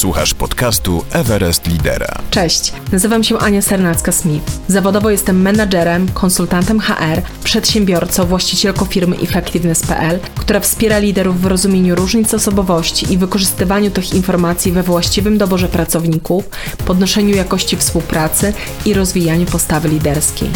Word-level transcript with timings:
Słuchasz 0.00 0.34
podcastu 0.34 1.04
Everest 1.12 1.66
Lidera. 1.66 2.18
Cześć, 2.30 2.72
nazywam 2.92 3.24
się 3.24 3.38
Ania 3.38 3.60
Sernacka-Smith. 3.60 4.40
Zawodowo 4.68 5.10
jestem 5.10 5.42
menadżerem, 5.42 6.08
konsultantem 6.14 6.80
HR, 6.80 7.22
przedsiębiorcą, 7.44 8.26
właścicielką 8.26 8.84
firmy 8.84 9.16
Effectiveness.pl, 9.16 10.20
która 10.34 10.60
wspiera 10.60 10.98
liderów 10.98 11.40
w 11.40 11.46
rozumieniu 11.46 11.94
różnic 11.94 12.34
osobowości 12.34 13.12
i 13.12 13.18
wykorzystywaniu 13.18 13.90
tych 13.90 14.14
informacji 14.14 14.72
we 14.72 14.82
właściwym 14.82 15.38
doborze 15.38 15.68
pracowników, 15.68 16.44
podnoszeniu 16.86 17.36
jakości 17.36 17.76
współpracy 17.76 18.52
i 18.86 18.94
rozwijaniu 18.94 19.46
postawy 19.46 19.88
liderskiej. 19.88 20.50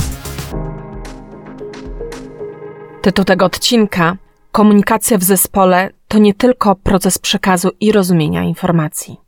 Tytuł 3.03 3.25
tego 3.25 3.45
odcinka 3.45 4.17
Komunikacja 4.53 5.19
w 5.19 5.23
zespole 5.23 5.91
to 6.09 6.19
nie 6.19 6.35
tylko 6.35 6.77
proces 6.77 7.19
przekazu 7.19 7.71
i 7.81 7.93
rozumienia 7.93 8.43
informacji. 8.43 9.24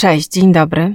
Cześć, 0.00 0.28
dzień 0.28 0.52
dobry. 0.52 0.94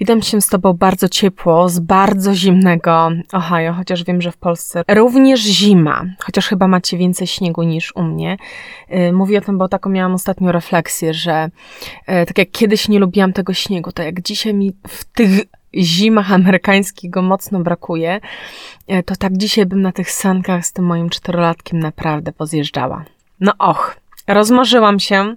Witam 0.00 0.22
się 0.22 0.40
z 0.40 0.46
Tobą 0.46 0.72
bardzo 0.72 1.08
ciepło, 1.08 1.68
z 1.68 1.78
bardzo 1.78 2.34
zimnego 2.34 3.10
Ohio, 3.32 3.72
chociaż 3.72 4.04
wiem, 4.04 4.22
że 4.22 4.32
w 4.32 4.36
Polsce 4.36 4.82
również 4.88 5.40
zima, 5.40 6.04
chociaż 6.18 6.48
chyba 6.48 6.68
macie 6.68 6.98
więcej 6.98 7.26
śniegu 7.26 7.62
niż 7.62 7.96
u 7.96 8.02
mnie. 8.02 8.36
Y, 9.08 9.12
mówię 9.12 9.38
o 9.38 9.40
tym, 9.40 9.58
bo 9.58 9.68
taką 9.68 9.90
miałam 9.90 10.14
ostatnio 10.14 10.52
refleksję, 10.52 11.14
że 11.14 11.48
y, 12.02 12.26
tak 12.26 12.38
jak 12.38 12.50
kiedyś 12.50 12.88
nie 12.88 12.98
lubiłam 12.98 13.32
tego 13.32 13.54
śniegu, 13.54 13.92
to 13.92 14.02
jak 14.02 14.22
dzisiaj 14.22 14.54
mi 14.54 14.72
w 14.88 15.04
tych 15.04 15.30
zimach 15.74 16.32
amerykańskich 16.32 17.10
go 17.10 17.22
mocno 17.22 17.60
brakuje, 17.60 18.20
y, 18.92 19.02
to 19.02 19.16
tak 19.16 19.36
dzisiaj 19.36 19.66
bym 19.66 19.82
na 19.82 19.92
tych 19.92 20.10
sankach 20.10 20.66
z 20.66 20.72
tym 20.72 20.84
moim 20.84 21.10
czterolatkiem 21.10 21.78
naprawdę 21.78 22.32
pozjeżdżała. 22.32 23.04
No 23.40 23.52
och, 23.58 23.96
rozmarzyłam 24.26 25.00
się. 25.00 25.36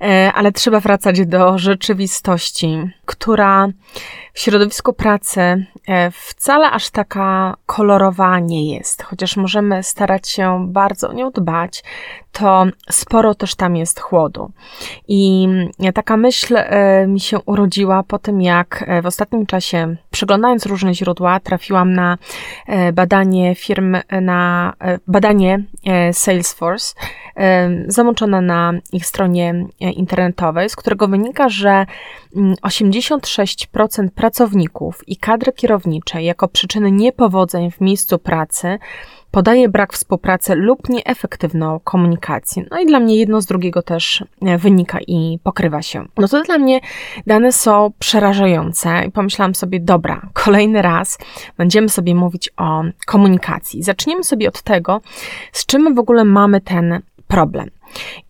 E, 0.00 0.32
ale 0.34 0.52
trzeba 0.52 0.80
wracać 0.80 1.26
do 1.26 1.58
rzeczywistości, 1.58 2.82
która 3.06 3.68
w 4.32 4.40
środowisku 4.40 4.92
pracy 4.92 5.40
e, 5.40 6.10
wcale 6.10 6.70
aż 6.70 6.90
taka 6.90 7.56
kolorowa 7.66 8.38
nie 8.38 8.74
jest. 8.74 9.02
Chociaż 9.02 9.36
możemy 9.36 9.82
starać 9.82 10.28
się 10.28 10.66
bardzo 10.68 11.08
o 11.08 11.12
nią 11.12 11.30
dbać, 11.30 11.84
to 12.32 12.66
sporo 12.90 13.34
też 13.34 13.54
tam 13.54 13.76
jest 13.76 14.00
chłodu. 14.00 14.52
I 15.08 15.48
taka 15.94 16.16
myśl 16.16 16.56
e, 16.56 17.06
mi 17.06 17.20
się 17.20 17.40
urodziła 17.40 18.02
po 18.02 18.18
tym, 18.18 18.42
jak 18.42 18.84
w 19.02 19.06
ostatnim 19.06 19.46
czasie, 19.46 19.96
przeglądając 20.10 20.66
różne 20.66 20.94
źródła, 20.94 21.40
trafiłam 21.40 21.92
na 21.92 22.18
badanie 22.92 23.54
firm, 23.54 23.96
na 24.22 24.72
badanie 25.06 25.64
Salesforce, 26.12 26.94
zamączone 27.86 28.40
na 28.40 28.72
ich 28.92 29.06
stronie 29.06 29.54
internetowej, 29.80 30.68
z 30.68 30.76
którego 30.76 31.08
wynika, 31.08 31.48
że 31.48 31.86
86% 32.62 33.98
mm, 33.98 34.10
pracowników 34.22 35.08
i 35.08 35.16
kadry 35.16 35.52
kierowniczej 35.52 36.24
jako 36.24 36.48
przyczyny 36.48 36.92
niepowodzeń 36.92 37.70
w 37.70 37.80
miejscu 37.80 38.18
pracy 38.18 38.78
podaje 39.30 39.68
brak 39.68 39.92
współpracy 39.92 40.54
lub 40.54 40.88
nieefektywną 40.88 41.80
komunikację. 41.84 42.64
No 42.70 42.80
i 42.80 42.86
dla 42.86 43.00
mnie 43.00 43.16
jedno 43.16 43.40
z 43.40 43.46
drugiego 43.46 43.82
też 43.82 44.24
e, 44.42 44.58
wynika 44.58 44.98
i 45.06 45.38
pokrywa 45.42 45.82
się. 45.82 46.04
No 46.16 46.28
to 46.28 46.42
dla 46.42 46.58
mnie 46.58 46.80
dane 47.26 47.52
są 47.52 47.92
przerażające 47.98 49.04
i 49.06 49.10
pomyślałam 49.10 49.54
sobie, 49.54 49.80
dobra, 49.80 50.28
kolejny 50.44 50.82
raz 50.82 51.18
będziemy 51.58 51.88
sobie 51.88 52.14
mówić 52.14 52.50
o 52.56 52.82
komunikacji. 53.06 53.82
Zaczniemy 53.82 54.24
sobie 54.24 54.48
od 54.48 54.62
tego, 54.62 55.00
z 55.52 55.66
czym 55.66 55.94
w 55.94 55.98
ogóle 55.98 56.24
mamy 56.24 56.60
ten 56.60 57.00
problem. 57.28 57.70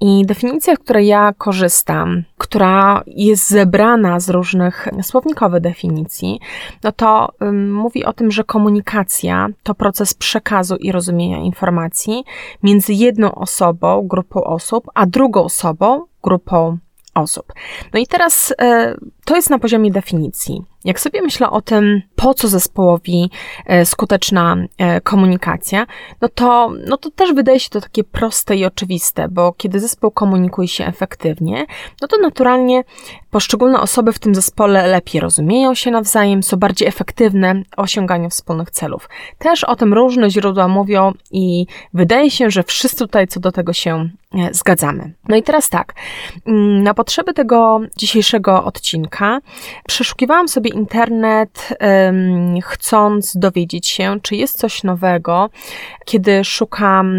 I 0.00 0.26
definicja, 0.26 0.74
z 0.74 0.78
której 0.78 1.06
ja 1.06 1.32
korzystam, 1.38 2.22
która 2.38 3.02
jest 3.06 3.48
zebrana 3.48 4.20
z 4.20 4.30
różnych 4.30 4.88
słownikowych 5.02 5.60
definicji, 5.60 6.40
no 6.84 6.92
to 6.92 7.28
um, 7.40 7.72
mówi 7.72 8.04
o 8.04 8.12
tym, 8.12 8.30
że 8.30 8.44
komunikacja 8.44 9.48
to 9.62 9.74
proces 9.74 10.14
przekazu 10.14 10.76
i 10.76 10.92
rozumienia 10.92 11.38
informacji 11.38 12.24
między 12.62 12.92
jedną 12.92 13.34
osobą, 13.34 14.06
grupą 14.08 14.44
osób, 14.44 14.84
a 14.94 15.06
drugą 15.06 15.44
osobą, 15.44 16.04
grupą 16.22 16.78
osób. 17.14 17.52
No 17.92 18.00
i 18.00 18.06
teraz 18.06 18.54
e, 18.60 18.94
to 19.24 19.36
jest 19.36 19.50
na 19.50 19.58
poziomie 19.58 19.90
definicji. 19.90 20.62
Jak 20.84 21.00
sobie 21.00 21.22
myślę 21.22 21.50
o 21.50 21.60
tym, 21.60 22.02
po 22.16 22.34
co 22.34 22.48
zespołowi 22.48 23.30
e, 23.66 23.86
skuteczna 23.86 24.56
e, 24.78 25.00
komunikacja, 25.00 25.86
no 26.20 26.28
to, 26.28 26.70
no 26.86 26.96
to 26.96 27.10
też 27.10 27.32
wydaje 27.32 27.60
się 27.60 27.70
to 27.70 27.80
takie 27.80 28.04
proste 28.04 28.56
i 28.56 28.64
oczywiste, 28.64 29.28
bo 29.28 29.52
kiedy 29.52 29.80
zespół 29.80 30.10
komunikuje 30.10 30.68
się 30.68 30.86
efektywnie, 30.86 31.66
no 32.00 32.08
to 32.08 32.16
naturalnie 32.18 32.84
poszczególne 33.30 33.80
osoby 33.80 34.12
w 34.12 34.18
tym 34.18 34.34
zespole 34.34 34.86
lepiej 34.86 35.20
rozumieją 35.20 35.74
się 35.74 35.90
nawzajem, 35.90 36.42
są 36.42 36.56
bardziej 36.56 36.88
efektywne 36.88 37.54
w 37.54 37.78
osiąganiu 37.78 38.30
wspólnych 38.30 38.70
celów. 38.70 39.08
Też 39.38 39.64
o 39.64 39.76
tym 39.76 39.94
różne 39.94 40.30
źródła 40.30 40.68
mówią 40.68 41.12
i 41.30 41.66
wydaje 41.94 42.30
się, 42.30 42.50
że 42.50 42.62
wszyscy 42.62 42.96
tutaj 42.96 43.28
co 43.28 43.40
do 43.40 43.52
tego 43.52 43.72
się 43.72 44.08
e, 44.34 44.54
zgadzamy. 44.54 45.14
No 45.28 45.36
i 45.36 45.42
teraz 45.42 45.68
tak, 45.68 45.94
mm, 46.46 46.82
na 46.82 46.94
potrzeby 46.94 47.34
tego 47.34 47.80
dzisiejszego 47.96 48.64
odcinka 48.64 49.11
przeszukiwałam 49.86 50.48
sobie 50.48 50.70
internet, 50.70 51.68
chcąc 52.62 53.36
dowiedzieć 53.36 53.88
się, 53.88 54.20
czy 54.22 54.36
jest 54.36 54.58
coś 54.58 54.82
nowego, 54.82 55.50
kiedy 56.04 56.44
szukam 56.44 57.16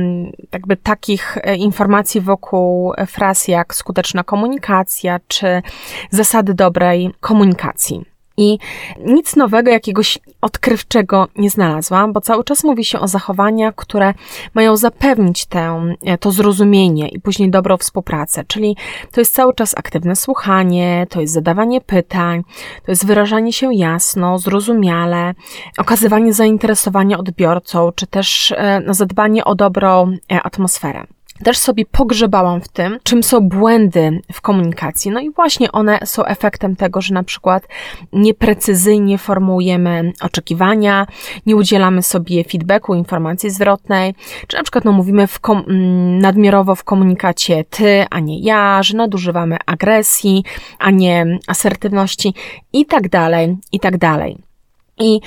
jakby 0.51 0.77
takich 0.77 1.37
e, 1.37 1.55
informacji 1.55 2.21
wokół 2.21 2.93
fraz 3.07 3.47
jak 3.47 3.75
skuteczna 3.75 4.23
komunikacja, 4.23 5.19
czy 5.27 5.61
zasady 6.09 6.53
dobrej 6.53 7.11
komunikacji. 7.19 8.12
I 8.37 8.57
nic 9.05 9.35
nowego, 9.35 9.71
jakiegoś 9.71 10.19
odkrywczego 10.41 11.27
nie 11.35 11.49
znalazłam, 11.49 12.13
bo 12.13 12.21
cały 12.21 12.43
czas 12.43 12.63
mówi 12.63 12.85
się 12.85 12.99
o 12.99 13.07
zachowaniach, 13.07 13.75
które 13.75 14.13
mają 14.53 14.77
zapewnić 14.77 15.45
tę, 15.45 15.95
to 16.19 16.31
zrozumienie 16.31 17.07
i 17.07 17.19
później 17.19 17.49
dobrą 17.49 17.77
współpracę. 17.77 18.43
Czyli 18.47 18.75
to 19.11 19.21
jest 19.21 19.33
cały 19.33 19.53
czas 19.53 19.77
aktywne 19.77 20.15
słuchanie, 20.15 21.07
to 21.09 21.21
jest 21.21 21.33
zadawanie 21.33 21.81
pytań, 21.81 22.43
to 22.85 22.91
jest 22.91 23.05
wyrażanie 23.05 23.53
się 23.53 23.73
jasno, 23.73 24.39
zrozumiale, 24.39 25.33
okazywanie 25.77 26.33
zainteresowania 26.33 27.17
odbiorcą, 27.17 27.91
czy 27.95 28.07
też 28.07 28.51
e, 28.57 28.81
no, 28.85 28.93
zadbanie 28.93 29.45
o 29.45 29.55
dobrą 29.55 30.17
e, 30.31 30.41
atmosferę 30.41 31.03
też 31.43 31.57
sobie 31.57 31.85
pogrzebałam 31.85 32.61
w 32.61 32.67
tym, 32.67 32.99
czym 33.03 33.23
są 33.23 33.39
błędy 33.39 34.21
w 34.33 34.41
komunikacji. 34.41 35.11
No 35.11 35.19
i 35.19 35.31
właśnie 35.31 35.71
one 35.71 35.99
są 36.05 36.25
efektem 36.25 36.75
tego, 36.75 37.01
że 37.01 37.13
na 37.13 37.23
przykład 37.23 37.67
nieprecyzyjnie 38.13 39.17
formułujemy 39.17 40.11
oczekiwania, 40.21 41.07
nie 41.45 41.55
udzielamy 41.55 42.03
sobie 42.03 42.43
feedbacku, 42.43 42.95
informacji 42.95 43.49
zwrotnej, 43.49 44.15
czy 44.47 44.57
na 44.57 44.63
przykład 44.63 44.85
no, 44.85 44.91
mówimy 44.91 45.27
w 45.27 45.39
kom- 45.39 45.63
mm, 45.67 46.19
nadmiarowo 46.19 46.75
w 46.75 46.83
komunikacie 46.83 47.63
ty, 47.69 48.05
a 48.09 48.19
nie 48.19 48.39
ja, 48.39 48.83
że 48.83 48.97
nadużywamy 48.97 49.57
agresji, 49.65 50.43
a 50.79 50.91
nie 50.91 51.39
asertywności 51.47 52.33
i 52.73 52.85
tak 52.85 53.09
dalej, 53.09 53.57
i 53.71 53.79
tak 53.79 53.97
dalej. 53.97 54.52
I 54.99 55.19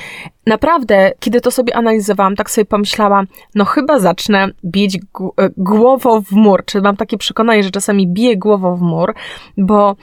naprawdę, 0.46 1.12
kiedy 1.20 1.40
to 1.40 1.50
sobie 1.50 1.76
analizowałam, 1.76 2.36
tak 2.36 2.50
sobie 2.50 2.64
pomyślałam, 2.64 3.26
no 3.54 3.64
chyba 3.64 3.98
zacznę 3.98 4.48
bić 4.64 4.96
e, 4.96 5.50
głową 5.56 6.22
w 6.22 6.32
mur. 6.32 6.64
Czy 6.64 6.80
mam 6.82 6.96
takie 6.96 7.18
przekonanie, 7.18 7.62
że 7.62 7.70
czasami 7.70 8.06
biję 8.06 8.36
głową 8.36 8.76
w 8.76 8.80
mur, 8.80 9.14
bo 9.56 9.96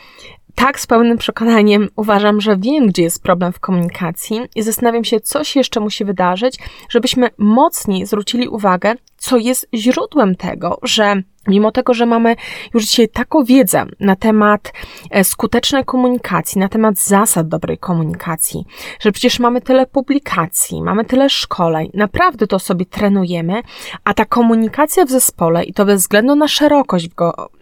tak 0.56 0.80
z 0.80 0.88
pełnym 0.88 1.18
przekonaniem 1.18 1.90
uważam, 1.96 2.42
że 2.42 2.58
wiem, 2.58 2.88
gdzie 2.88 3.04
jest 3.04 3.24
problem 3.24 3.54
w 3.54 3.60
komunikacji 3.60 4.42
i 4.56 4.62
zastanawiam 4.62 5.04
się, 5.04 5.20
co 5.20 5.44
się 5.44 5.60
jeszcze 5.60 5.80
musi 5.80 6.06
wydarzyć, 6.06 6.60
żebyśmy 6.90 7.30
mocniej 7.38 8.06
zwrócili 8.06 8.48
uwagę, 8.48 8.96
co 9.18 9.38
jest 9.38 9.68
źródłem 9.74 10.36
tego, 10.36 10.80
że 10.84 11.24
Mimo 11.48 11.72
tego, 11.72 11.94
że 11.94 12.06
mamy 12.06 12.36
już 12.74 12.86
dzisiaj 12.86 13.10
taką 13.10 13.44
wiedzę 13.44 13.86
na 14.00 14.16
temat 14.16 14.74
e, 15.10 15.24
skutecznej 15.24 15.86
komunikacji, 15.86 16.60
na 16.60 16.70
temat 16.70 16.98
zasad 17.00 17.48
dobrej 17.48 17.78
komunikacji, 17.78 18.66
że 19.00 19.12
przecież 19.12 19.40
mamy 19.40 19.62
tyle 19.62 19.86
publikacji, 19.86 20.82
mamy 20.82 21.06
tyle 21.06 21.30
szkoleń, 21.30 21.90
naprawdę 21.94 22.48
to 22.48 22.60
sobie 22.60 22.86
trenujemy, 22.86 23.62
a 24.04 24.14
ta 24.14 24.26
komunikacja 24.26 25.06
w 25.06 25.10
zespole 25.10 25.64
i 25.64 25.74
to 25.74 25.86
bez 25.86 26.02
względu 26.02 26.36
na 26.36 26.48
szerokość 26.48 27.10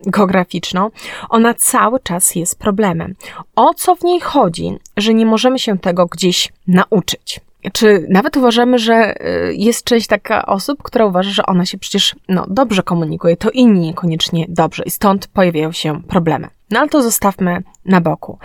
geograficzną, 0.05 0.91
ona 1.29 1.53
cały 1.53 1.99
czas 1.99 2.35
jest 2.35 2.59
problemem. 2.59 3.15
O 3.55 3.73
co 3.73 3.95
w 3.95 4.03
niej 4.03 4.19
chodzi, 4.19 4.77
że 4.97 5.13
nie 5.13 5.25
możemy 5.25 5.59
się 5.59 5.79
tego 5.79 6.05
gdzieś 6.05 6.53
nauczyć? 6.67 7.41
Czy 7.73 8.05
nawet 8.09 8.37
uważamy, 8.37 8.79
że 8.79 9.15
y, 9.49 9.55
jest 9.55 9.83
część 9.83 10.07
taka 10.07 10.45
osób, 10.45 10.83
która 10.83 11.05
uważa, 11.05 11.31
że 11.31 11.45
ona 11.45 11.65
się 11.65 11.77
przecież 11.77 12.15
no, 12.29 12.45
dobrze 12.49 12.83
komunikuje, 12.83 13.37
to 13.37 13.49
inni 13.49 13.79
niekoniecznie 13.79 14.45
dobrze 14.49 14.83
i 14.85 14.91
stąd 14.91 15.27
pojawiają 15.27 15.71
się 15.71 16.03
problemy. 16.03 16.47
No 16.71 16.79
ale 16.79 16.89
to 16.89 17.01
zostawmy 17.01 17.63
na 17.85 18.01
boku. 18.01 18.37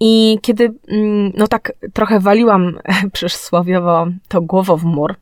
I 0.00 0.38
kiedy, 0.42 0.74
mm, 0.88 1.32
no 1.36 1.48
tak 1.48 1.72
trochę 1.92 2.20
waliłam 2.20 2.78
przysłowiowo 3.12 4.06
to 4.28 4.40
głową 4.40 4.76
w 4.76 4.84
mur, 4.84 5.14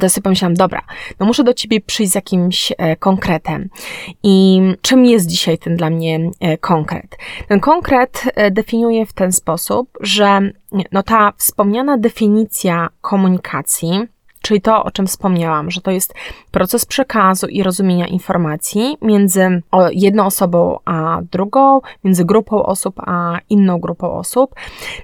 to 0.00 0.10
sobie 0.10 0.22
pomyślałam, 0.22 0.54
dobra, 0.54 0.82
no 1.20 1.26
muszę 1.26 1.44
do 1.44 1.54
ciebie 1.54 1.80
przyjść 1.80 2.12
z 2.12 2.14
jakimś 2.14 2.72
e, 2.78 2.96
konkretem. 2.96 3.68
I 4.22 4.60
czym 4.82 5.04
jest 5.04 5.26
dzisiaj 5.26 5.58
ten 5.58 5.76
dla 5.76 5.90
mnie 5.90 6.30
e, 6.40 6.58
konkret? 6.58 7.16
Ten 7.48 7.60
konkret 7.60 8.24
e, 8.34 8.50
definiuje 8.50 9.06
w 9.06 9.12
ten 9.12 9.32
sposób, 9.32 9.90
że 10.00 10.40
no 10.92 11.02
ta 11.02 11.32
wspomniana 11.36 11.98
definicja 11.98 12.88
komunikacji, 13.00 14.06
czyli 14.42 14.60
to, 14.60 14.84
o 14.84 14.90
czym 14.90 15.06
wspomniałam, 15.06 15.70
że 15.70 15.80
to 15.80 15.90
jest 15.90 16.14
proces 16.50 16.84
przekazu 16.84 17.46
i 17.46 17.62
rozumienia 17.62 18.06
informacji 18.06 18.96
między 19.02 19.62
jedną 19.92 20.26
osobą 20.26 20.78
a 20.84 21.18
drugą, 21.32 21.80
między 22.04 22.24
grupą 22.24 22.62
osób 22.62 22.94
a 23.00 23.38
inną 23.50 23.78
grupą 23.78 24.12
osób. 24.12 24.54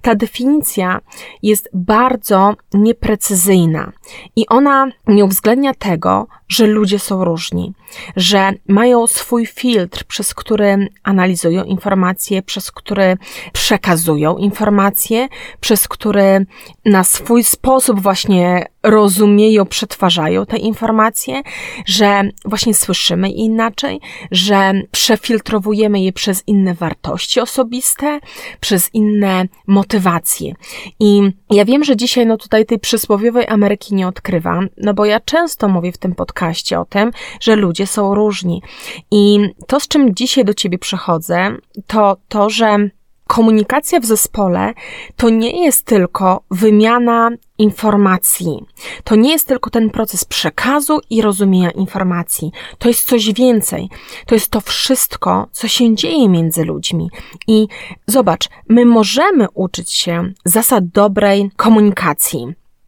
Ta 0.02 0.14
definicja 0.14 1.00
jest 1.42 1.68
bardzo 1.72 2.54
nieprecyzyjna 2.74 3.92
i 4.36 4.46
ona 4.48 4.86
nie 5.06 5.24
uwzględnia 5.24 5.74
tego, 5.74 6.26
że 6.48 6.66
ludzie 6.66 6.98
są 6.98 7.24
różni, 7.24 7.72
że 8.16 8.52
mają 8.68 9.06
swój 9.06 9.46
filtr, 9.46 10.04
przez 10.04 10.34
który 10.34 10.88
analizują 11.02 11.64
informacje, 11.64 12.42
przez 12.42 12.70
który 12.70 13.16
przekazują 13.52 14.36
informacje, 14.36 15.28
przez 15.60 15.88
który 15.88 16.46
na 16.84 17.04
swój 17.04 17.44
sposób 17.44 18.00
właśnie 18.00 18.66
rozumieją, 18.86 19.66
przetwarzają 19.66 20.46
te 20.46 20.56
informacje, 20.56 21.42
że 21.86 22.22
właśnie 22.44 22.74
słyszymy 22.74 23.30
inaczej, 23.30 24.00
że 24.30 24.72
przefiltrowujemy 24.90 26.00
je 26.00 26.12
przez 26.12 26.42
inne 26.46 26.74
wartości 26.74 27.40
osobiste, 27.40 28.20
przez 28.60 28.94
inne 28.94 29.44
motywacje. 29.66 30.54
I 31.00 31.22
ja 31.50 31.64
wiem, 31.64 31.84
że 31.84 31.96
dzisiaj 31.96 32.26
no 32.26 32.36
tutaj 32.36 32.66
tej 32.66 32.78
przysłowiowej 32.78 33.46
Ameryki 33.48 33.94
nie 33.94 34.08
odkrywam, 34.08 34.68
no 34.76 34.94
bo 34.94 35.04
ja 35.04 35.20
często 35.20 35.68
mówię 35.68 35.92
w 35.92 35.98
tym 35.98 36.14
podcaście 36.14 36.80
o 36.80 36.84
tym, 36.84 37.10
że 37.40 37.56
ludzie 37.56 37.86
są 37.86 38.14
różni. 38.14 38.62
I 39.10 39.38
to, 39.66 39.80
z 39.80 39.88
czym 39.88 40.14
dzisiaj 40.14 40.44
do 40.44 40.54
ciebie 40.54 40.78
przychodzę, 40.78 41.56
to 41.86 42.16
to, 42.28 42.50
że 42.50 42.88
Komunikacja 43.26 44.00
w 44.00 44.04
zespole 44.04 44.74
to 45.16 45.30
nie 45.30 45.64
jest 45.64 45.84
tylko 45.84 46.42
wymiana 46.50 47.30
informacji. 47.58 48.64
To 49.04 49.16
nie 49.16 49.32
jest 49.32 49.48
tylko 49.48 49.70
ten 49.70 49.90
proces 49.90 50.24
przekazu 50.24 51.00
i 51.10 51.22
rozumienia 51.22 51.70
informacji. 51.70 52.50
To 52.78 52.88
jest 52.88 53.08
coś 53.08 53.32
więcej. 53.32 53.88
To 54.26 54.34
jest 54.34 54.50
to 54.50 54.60
wszystko, 54.60 55.48
co 55.52 55.68
się 55.68 55.94
dzieje 55.94 56.28
między 56.28 56.64
ludźmi. 56.64 57.10
I 57.46 57.66
zobacz, 58.06 58.48
my 58.68 58.84
możemy 58.84 59.46
uczyć 59.54 59.92
się 59.92 60.32
zasad 60.44 60.86
dobrej 60.86 61.50
komunikacji. 61.56 62.46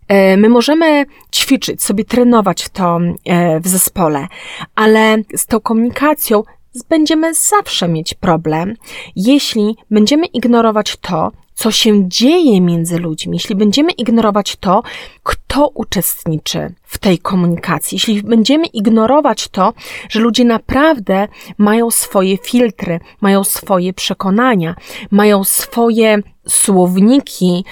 E, 0.08 0.36
my 0.36 0.48
możemy 0.48 1.06
ćwiczyć, 1.34 1.82
sobie 1.82 2.04
trenować 2.04 2.68
to 2.68 2.98
e, 3.24 3.60
w 3.60 3.68
zespole, 3.68 4.26
ale 4.74 5.16
z 5.36 5.46
tą 5.46 5.60
komunikacją 5.60 6.42
będziemy 6.82 7.34
zawsze 7.34 7.88
mieć 7.88 8.14
problem, 8.14 8.74
jeśli 9.16 9.76
będziemy 9.90 10.26
ignorować 10.26 10.96
to, 10.96 11.32
co 11.54 11.70
się 11.70 12.08
dzieje 12.08 12.60
między 12.60 12.98
ludźmi, 12.98 13.36
jeśli 13.36 13.54
będziemy 13.54 13.92
ignorować 13.92 14.56
to, 14.56 14.82
kto 15.28 15.68
uczestniczy 15.68 16.74
w 16.82 16.98
tej 16.98 17.18
komunikacji, 17.18 17.96
jeśli 17.96 18.22
będziemy 18.22 18.66
ignorować 18.66 19.48
to, 19.48 19.72
że 20.08 20.20
ludzie 20.20 20.44
naprawdę 20.44 21.28
mają 21.58 21.90
swoje 21.90 22.36
filtry, 22.38 23.00
mają 23.20 23.44
swoje 23.44 23.92
przekonania, 23.92 24.74
mają 25.10 25.44
swoje 25.44 26.18
słowniki, 26.48 27.64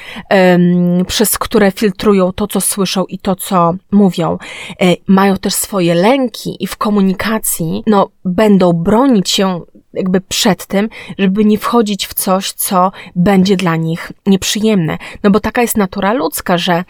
przez 1.06 1.38
które 1.38 1.70
filtrują 1.72 2.32
to, 2.32 2.46
co 2.46 2.60
słyszą 2.60 3.04
i 3.04 3.18
to, 3.18 3.36
co 3.36 3.74
mówią. 3.90 4.38
E, 4.80 4.94
mają 5.06 5.36
też 5.36 5.54
swoje 5.54 5.94
lęki 5.94 6.56
i 6.60 6.66
w 6.66 6.76
komunikacji, 6.76 7.82
no, 7.86 8.08
będą 8.24 8.72
bronić 8.72 9.30
się 9.30 9.60
jakby 9.96 10.20
przed 10.20 10.66
tym, 10.66 10.88
żeby 11.18 11.44
nie 11.44 11.58
wchodzić 11.58 12.06
w 12.06 12.14
coś, 12.14 12.52
co 12.52 12.92
będzie 13.16 13.56
dla 13.56 13.76
nich 13.76 14.12
nieprzyjemne. 14.26 14.98
No 15.22 15.30
bo 15.30 15.40
taka 15.40 15.62
jest 15.62 15.76
natura 15.76 16.12
ludzka, 16.12 16.58
że 16.58 16.84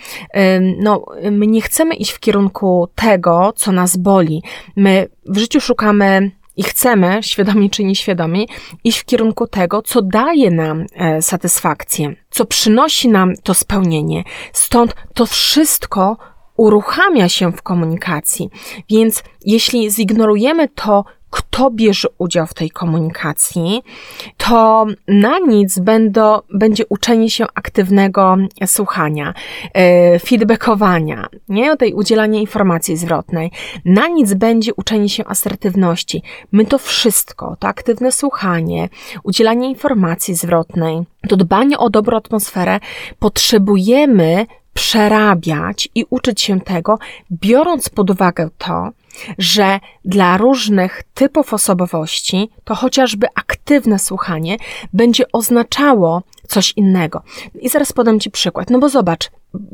no, 0.61 1.05
my 1.31 1.47
nie 1.47 1.61
chcemy 1.61 1.95
iść 1.95 2.11
w 2.11 2.21
kierunku 2.21 2.89
tego, 2.95 3.53
co 3.57 3.73
nas 3.73 3.97
boli. 3.97 4.43
My 4.77 5.09
w 5.27 5.39
życiu 5.39 5.61
szukamy 5.61 6.31
i 6.57 6.63
chcemy, 6.63 7.19
świadomie 7.23 7.71
czy 7.71 7.85
nieświadomie, 7.85 8.45
iść 8.85 8.99
w 8.99 9.05
kierunku 9.05 9.47
tego, 9.47 9.83
co 9.83 10.03
daje 10.03 10.51
nam 10.51 10.87
e, 10.95 11.23
satysfakcję, 11.23 12.17
co 12.31 12.45
przynosi 12.45 13.09
nam 13.09 13.35
to 13.43 13.55
spełnienie. 13.55 14.25
Stąd 14.53 14.95
to 15.15 15.27
wszystko 15.27 16.17
uruchamia 16.57 17.29
się 17.29 17.53
w 17.53 17.63
komunikacji. 17.63 18.51
Więc 18.91 19.23
jeśli 19.45 19.91
zignorujemy 19.91 20.69
to, 20.69 21.05
kto 21.37 21.71
bierze 21.71 22.09
udział 22.19 22.47
w 22.47 22.55
tej 22.55 22.71
komunikacji, 22.71 23.83
to 24.37 24.87
na 25.09 25.39
nic 25.39 25.79
będą, 25.79 26.39
będzie 26.55 26.85
uczenie 26.89 27.31
się 27.31 27.45
aktywnego 27.55 28.37
słuchania, 28.67 29.35
yy, 29.75 30.19
feedbackowania, 30.19 31.27
nie? 31.49 31.77
tej 31.77 31.95
udzielania 31.95 32.41
informacji 32.41 32.97
zwrotnej. 32.97 33.51
Na 33.85 34.09
nic 34.09 34.35
będzie 34.35 34.75
uczenie 34.75 35.09
się 35.09 35.25
asertywności. 35.25 36.23
My 36.53 36.67
to 36.67 36.79
wszystko, 36.79 37.57
to 37.59 37.69
aktywne 37.69 38.13
słuchanie, 38.13 38.89
udzielanie 39.23 39.69
informacji 39.69 40.35
zwrotnej, 40.35 41.03
to 41.29 41.37
dbanie 41.37 41.79
o 41.79 41.91
dobrą 41.91 42.17
atmosferę 42.17 42.81
potrzebujemy 43.19 44.47
przerabiać 44.75 45.89
i 45.95 46.05
uczyć 46.11 46.43
się 46.43 46.61
tego, 46.61 46.99
biorąc 47.33 47.89
pod 47.89 48.11
uwagę 48.11 48.49
to, 48.59 48.91
że 49.39 49.81
dla 50.05 50.37
różnych 50.37 51.03
typów 51.15 51.55
osobowości 51.55 52.51
to 52.65 52.75
chociażby 52.75 53.27
aktywne 53.35 53.99
słuchanie 53.99 54.57
będzie 54.93 55.33
oznaczało 55.33 56.23
coś 56.47 56.73
innego. 56.77 57.23
I 57.61 57.69
zaraz 57.69 57.93
podam 57.93 58.21
Ci 58.21 58.31
przykład. 58.31 58.71
No 58.71 58.79
bo 58.79 58.89
zobacz, 58.89 59.31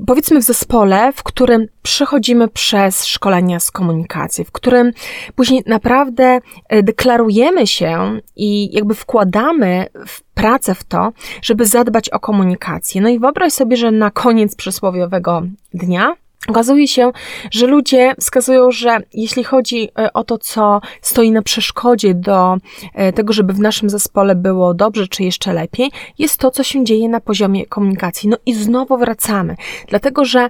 powiedzmy 0.06 0.40
w 0.40 0.44
zespole, 0.44 1.12
w 1.12 1.22
którym 1.22 1.66
przechodzimy 1.82 2.48
przez 2.48 3.04
szkolenia 3.04 3.60
z 3.60 3.70
komunikacji, 3.70 4.44
w 4.44 4.52
którym 4.52 4.92
później 5.34 5.62
naprawdę 5.66 6.38
e, 6.68 6.82
deklarujemy 6.82 7.66
się 7.66 8.20
i 8.36 8.74
jakby 8.74 8.94
wkładamy 8.94 9.86
w 10.06 10.22
pracę 10.22 10.74
w 10.74 10.84
to, 10.84 11.12
żeby 11.42 11.66
zadbać 11.66 12.10
o 12.10 12.20
komunikację. 12.20 13.00
No 13.00 13.08
i 13.08 13.18
wyobraź 13.18 13.52
sobie, 13.52 13.76
że 13.76 13.90
na 13.90 14.10
koniec 14.10 14.56
przysłowiowego 14.56 15.42
dnia 15.74 16.14
Okazuje 16.48 16.88
się, 16.88 17.12
że 17.50 17.66
ludzie 17.66 18.14
wskazują, 18.20 18.70
że 18.70 18.98
jeśli 19.12 19.44
chodzi 19.44 19.88
e, 19.98 20.12
o 20.12 20.24
to, 20.24 20.38
co 20.38 20.80
stoi 21.02 21.30
na 21.30 21.42
przeszkodzie 21.42 22.14
do 22.14 22.56
e, 22.94 23.12
tego, 23.12 23.32
żeby 23.32 23.52
w 23.52 23.60
naszym 23.60 23.90
zespole 23.90 24.34
było 24.34 24.74
dobrze 24.74 25.08
czy 25.08 25.22
jeszcze 25.22 25.52
lepiej, 25.52 25.90
jest 26.18 26.38
to, 26.38 26.50
co 26.50 26.62
się 26.62 26.84
dzieje 26.84 27.08
na 27.08 27.20
poziomie 27.20 27.66
komunikacji. 27.66 28.28
No 28.28 28.36
i 28.46 28.54
znowu 28.54 28.98
wracamy, 28.98 29.56
dlatego 29.88 30.24
że 30.24 30.48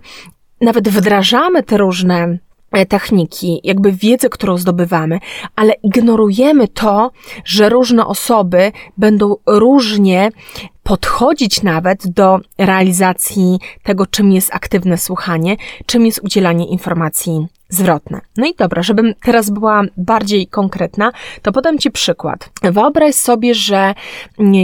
nawet 0.60 0.88
wdrażamy 0.88 1.62
te 1.62 1.76
różne 1.76 2.38
techniki, 2.88 3.60
jakby 3.64 3.92
wiedzę, 3.92 4.28
którą 4.28 4.56
zdobywamy, 4.56 5.18
ale 5.56 5.72
ignorujemy 5.82 6.68
to, 6.68 7.10
że 7.44 7.68
różne 7.68 8.06
osoby 8.06 8.72
będą 8.96 9.36
różnie 9.46 10.30
podchodzić 10.82 11.62
nawet 11.62 12.08
do 12.08 12.38
realizacji 12.58 13.58
tego, 13.82 14.06
czym 14.06 14.32
jest 14.32 14.54
aktywne 14.54 14.98
słuchanie, 14.98 15.56
czym 15.86 16.06
jest 16.06 16.20
udzielanie 16.24 16.66
informacji 16.68 17.46
zwrotne. 17.72 18.20
No 18.36 18.46
i 18.46 18.54
dobra, 18.58 18.82
żebym 18.82 19.14
teraz 19.22 19.50
była 19.50 19.82
bardziej 19.96 20.46
konkretna, 20.46 21.12
to 21.42 21.52
podam 21.52 21.78
Ci 21.78 21.90
przykład. 21.90 22.50
Wyobraź 22.62 23.14
sobie, 23.14 23.54
że 23.54 23.94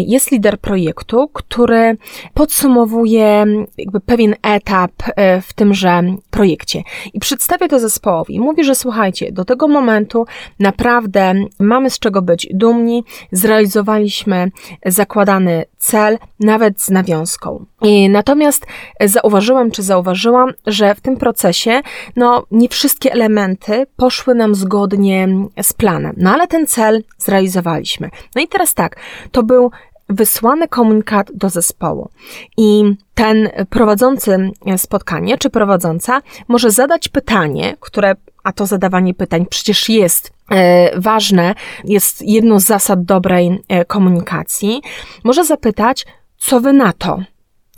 jest 0.07 0.31
lider 0.31 0.59
projektu, 0.59 1.29
który 1.33 1.97
podsumowuje 2.35 3.47
jakby 3.79 4.00
pewien 4.00 4.35
etap 4.43 4.93
e, 5.07 5.41
w 5.41 5.53
tymże 5.53 6.03
projekcie 6.31 6.83
i 7.15 7.21
przedstawia 7.21 7.69
to 7.69 7.79
zespołowi. 7.79 8.41
Mówi, 8.41 8.65
że 8.65 8.75
słuchajcie, 8.75 9.33
do 9.33 9.45
tego 9.45 9.69
momentu 9.69 10.27
naprawdę 10.59 11.35
mamy 11.59 11.91
z 11.91 11.99
czego 11.99 12.23
być 12.23 12.49
dumni, 12.55 13.05
zrealizowaliśmy 13.33 14.50
zakładany 14.87 15.65
cel, 15.78 16.18
nawet 16.40 16.82
z 16.82 16.90
nawiązką. 16.90 17.64
I 17.82 18.08
natomiast 18.08 18.66
zauważyłam, 19.00 19.70
czy 19.70 19.82
zauważyłam, 19.82 20.52
że 20.66 20.94
w 20.94 21.00
tym 21.00 21.16
procesie, 21.16 21.80
no, 22.16 22.44
nie 22.50 22.68
wszystkie 22.68 23.12
elementy 23.12 23.87
poszły 23.97 24.35
nam 24.35 24.54
zgodnie 24.54 25.28
z 25.62 25.73
planem. 25.73 26.14
No, 26.16 26.30
ale 26.30 26.47
ten 26.47 26.66
cel 26.66 27.02
zrealizowaliśmy. 27.18 28.11
No 28.35 28.42
i 28.42 28.49
teraz 28.49 28.75
tak, 28.75 28.97
to 29.32 29.42
był 29.42 29.70
wysłany 30.08 30.68
komunikat 30.68 31.30
do 31.35 31.50
zespołu 31.50 32.08
i 32.56 32.94
ten 33.14 33.49
prowadzący 33.70 34.50
spotkanie, 34.76 35.38
czy 35.38 35.50
prowadząca, 35.50 36.23
może 36.49 36.70
zadać 36.70 37.08
pytanie, 37.08 37.76
które, 37.80 38.16
a 38.44 38.52
to 38.52 38.66
zadawanie 38.66 39.14
pytań 39.14 39.47
przecież 39.47 39.88
jest 39.88 40.38
ważne, 40.97 41.55
jest 41.85 42.23
jedną 42.23 42.61
z 42.61 42.64
zasad 42.64 43.05
dobrej 43.05 43.62
e, 43.69 43.85
komunikacji, 43.85 44.83
może 45.25 45.45
zapytać, 45.45 46.07
co 46.38 46.61
wy 46.61 46.73
na 46.73 46.93
to? 46.93 47.19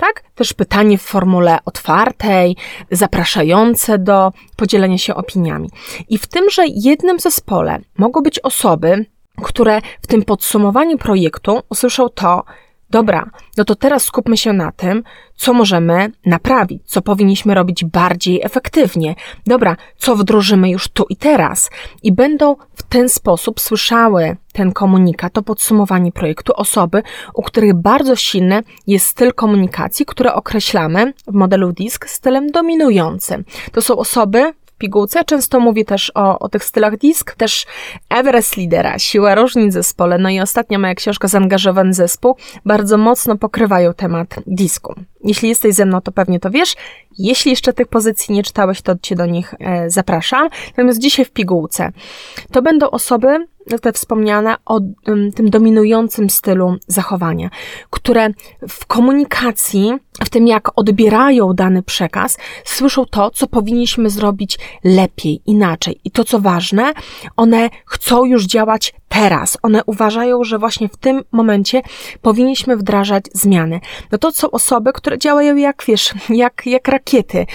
tak? 0.00 0.23
Też 0.35 0.53
pytanie 0.53 0.99
w 0.99 1.03
formule 1.03 1.59
otwartej, 1.65 2.57
zapraszające 2.91 3.99
do 3.99 4.33
podzielenia 4.57 4.99
się 4.99 5.15
opiniami. 5.15 5.71
I 6.09 6.19
w 6.19 6.27
tymże 6.27 6.62
jednym 6.67 7.21
zespole 7.21 7.79
mogą 7.99 8.23
być 8.23 8.39
osoby, 8.39 9.07
które 9.43 9.81
w 10.03 10.07
tym 10.07 10.23
podsumowaniu 10.23 10.99
projektu 10.99 11.61
usłyszą 11.69 12.09
to, 12.09 12.45
dobra, 12.90 13.30
no 13.56 13.64
to 13.64 13.75
teraz 13.75 14.02
skupmy 14.02 14.37
się 14.37 14.52
na 14.52 14.73
tym, 14.73 15.02
co 15.37 15.52
możemy 15.52 16.12
naprawić, 16.26 16.82
co 16.87 17.02
powinniśmy 17.02 17.54
robić 17.54 17.85
bardziej 17.85 18.40
efektywnie. 18.42 19.14
Dobra, 19.47 19.76
co 19.97 20.16
wdrożymy 20.16 20.70
już 20.70 20.88
tu 20.88 21.06
i 21.09 21.16
teraz. 21.16 21.70
I 22.02 22.12
będą 22.12 22.56
w 22.75 22.82
ten 22.82 23.09
sposób 23.09 23.61
słyszały 23.61 24.37
ten 24.52 24.73
komunikat, 24.73 25.32
to 25.32 25.42
podsumowanie 25.42 26.12
projektu 26.12 26.52
osoby, 26.56 27.02
u 27.35 27.42
których 27.42 27.75
bardzo 27.75 28.16
silny 28.16 28.62
jest 28.87 29.06
styl 29.06 29.32
komunikacji, 29.32 30.06
który 30.06 30.32
określamy 30.32 31.12
w 31.26 31.32
modelu 31.32 31.73
DISC 31.73 32.09
stylem 32.09 32.50
dominującym. 32.50 33.44
To 33.73 33.82
są 33.82 33.97
osoby, 33.97 34.52
pigułce. 34.81 35.25
Często 35.25 35.61
mówi 35.61 35.85
też 35.85 36.13
o, 36.15 36.39
o 36.39 36.49
tych 36.49 36.65
stylach 36.65 36.97
disk, 36.97 37.35
też 37.35 37.67
Everest 38.09 38.57
Lidera, 38.57 38.99
Siła 38.99 39.35
różnic 39.35 39.73
zespole, 39.73 40.19
no 40.19 40.31
i 40.31 40.41
ostatnia 40.41 40.79
moja 40.79 40.95
książka 40.95 41.29
Zaangażowany 41.29 41.95
zespół, 41.95 42.37
bardzo 42.65 42.97
mocno 42.97 43.37
pokrywają 43.37 43.95
temat 43.95 44.35
disku. 44.47 44.95
Jeśli 45.25 45.49
jesteś 45.49 45.75
ze 45.75 45.87
mną, 45.87 46.01
to 46.01 46.13
pewnie 46.13 46.41
to 46.41 46.51
wiesz. 46.51 46.75
Jeśli 47.19 47.51
jeszcze 47.51 47.73
tych 47.73 47.89
pozycji 47.89 48.35
nie 48.35 48.43
czytałeś, 48.43 48.83
to 48.83 48.95
cię 49.03 49.17
do 49.17 49.27
nich 49.27 49.55
e, 49.61 49.91
zapraszam. 49.91 50.49
Natomiast 50.67 50.99
dzisiaj 50.99 51.25
w 51.25 51.31
pigułce 51.31 51.93
to 52.53 52.63
będą 52.63 52.91
osoby, 52.91 53.47
te 53.79 53.93
wspomniane, 53.93 54.57
o 54.67 54.81
tym 55.35 55.50
dominującym 55.50 56.31
stylu 56.31 56.77
zachowania, 56.87 57.50
które 57.91 58.29
w 58.69 58.87
komunikacji, 58.87 59.93
w 60.25 60.29
tym 60.29 60.47
jak 60.47 60.79
odbierają 60.79 61.55
dany 61.55 61.83
przekaz, 61.83 62.39
słyszą 62.65 63.05
to, 63.05 63.31
co 63.31 63.47
powinniśmy 63.47 64.11
zrobić 64.11 64.59
lepiej, 64.85 65.43
inaczej. 65.47 66.00
I 66.05 66.11
to, 66.11 66.25
co 66.25 66.41
ważne, 66.41 66.93
one 67.37 67.71
chcą 67.87 68.25
już 68.25 68.47
działać 68.47 68.95
teraz. 69.11 69.59
One 69.62 69.85
uważają, 69.87 70.45
że 70.45 70.59
właśnie 70.59 70.88
w 70.88 70.97
tym 70.97 71.23
momencie 71.33 71.83
powinniśmy 72.23 72.76
wdrażać 72.76 73.25
zmiany. 73.33 73.81
No 74.12 74.19
to 74.19 74.33
są 74.33 74.50
osoby, 74.50 74.93
które 74.93 75.19
działają 75.19 75.57
jak, 75.57 75.85
wiesz, 75.87 76.14
jak, 76.29 76.67
jak 76.67 76.88
rakiety. 76.88 77.47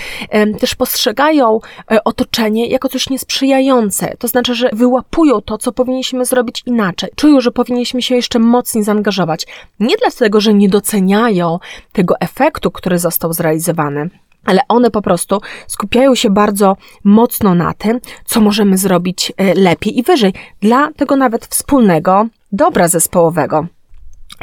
Też 0.59 0.75
postrzegają 0.75 1.59
e, 1.91 2.03
otoczenie 2.03 2.67
jako 2.67 2.89
coś 2.89 3.09
niesprzyjające. 3.09 4.15
To 4.19 4.27
znaczy, 4.27 4.55
że 4.55 4.69
wyłapują 4.73 5.41
to, 5.41 5.57
co 5.57 5.71
powinniśmy 5.71 6.25
zrobić 6.25 6.63
inaczej. 6.65 7.09
Czują, 7.15 7.41
że 7.41 7.51
powinniśmy 7.51 8.01
się 8.01 8.15
jeszcze 8.15 8.39
mocniej 8.39 8.83
zaangażować. 8.83 9.47
Nie 9.79 9.95
dlatego, 9.97 10.41
że 10.41 10.53
nie 10.53 10.69
doceniają 10.69 11.59
tego 11.91 12.15
efektu, 12.19 12.71
który 12.71 12.99
został 12.99 13.33
zrealizowany, 13.33 14.09
ale 14.45 14.61
one 14.67 14.91
po 14.91 15.01
prostu 15.01 15.41
skupiają 15.67 16.15
się 16.15 16.29
bardzo 16.29 16.77
mocno 17.03 17.55
na 17.55 17.73
tym, 17.73 17.99
co 18.25 18.41
możemy 18.41 18.77
zrobić 18.77 19.33
e, 19.37 19.53
lepiej 19.53 19.99
i 19.99 20.03
wyżej, 20.03 20.33
dla 20.61 20.91
tego 20.93 21.15
nawet 21.15 21.45
wspólnego 21.45 22.27
dobra 22.51 22.87
zespołowego. 22.87 23.67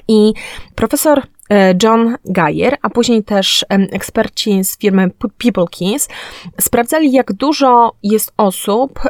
I 0.09 0.33
profesor 0.75 1.23
John 1.83 2.17
Geyer, 2.25 2.77
a 2.83 2.91
później 2.91 3.25
też 3.25 3.65
eksperci 3.69 4.65
z 4.65 4.79
firmy 4.79 5.11
People 5.39 5.67
sprawdzali, 6.61 7.13
jak 7.13 7.33
dużo 7.33 7.93
jest 8.03 8.33
osób 8.37 9.01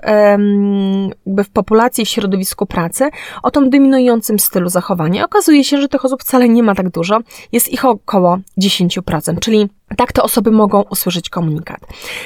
w 1.27 1.51
populacji, 1.53 2.05
w 2.05 2.09
środowisku 2.09 2.67
pracy 2.67 3.11
o 3.43 3.51
tym 3.51 3.71
dominującym 3.71 4.39
stylu 4.39 4.69
zachowania. 4.69 5.25
Okazuje 5.25 5.65
się, 5.65 5.81
że 5.81 5.89
tych 5.89 6.05
osób 6.05 6.23
wcale 6.23 6.49
nie 6.49 6.63
ma 6.63 6.75
tak 6.75 6.91
dużo, 6.91 7.19
jest 7.53 7.73
ich 7.73 7.85
około 7.85 8.39
10%, 8.63 9.39
czyli 9.41 9.69
tak 9.97 10.13
te 10.13 10.23
osoby 10.23 10.51
mogą 10.51 10.83
usłyszeć 10.83 11.31
komunikat. 11.31 11.81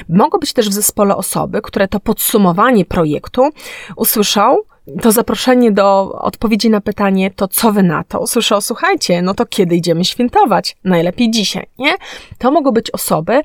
Mogą 0.08 0.38
być 0.38 0.52
też 0.52 0.68
w 0.68 0.72
zespole 0.72 1.16
osoby, 1.16 1.62
które 1.62 1.88
to 1.88 2.00
podsumowanie 2.00 2.84
projektu 2.84 3.48
usłyszą, 3.96 4.56
to 5.02 5.12
zaproszenie 5.12 5.72
do 5.72 6.12
odpowiedzi 6.12 6.70
na 6.70 6.80
pytanie, 6.80 7.30
to 7.30 7.48
co 7.48 7.72
wy 7.72 7.82
na 7.82 8.04
to? 8.04 8.20
Usłyszą, 8.20 8.60
słuchajcie, 8.60 9.22
no 9.22 9.34
to 9.34 9.46
kiedy 9.46 9.76
idziemy 9.76 10.04
świętować? 10.04 10.76
Najlepiej 10.84 11.30
dzisiaj, 11.30 11.66
nie? 11.78 11.94
To 12.38 12.50
mogą 12.50 12.70
być 12.70 12.90
osoby, 12.90 13.40